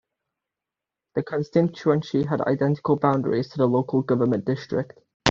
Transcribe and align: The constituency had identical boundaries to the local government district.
The 1.13 1.21
constituency 1.21 2.23
had 2.23 2.41
identical 2.41 2.95
boundaries 2.95 3.49
to 3.49 3.57
the 3.59 3.67
local 3.67 4.01
government 4.01 4.45
district. 4.45 4.99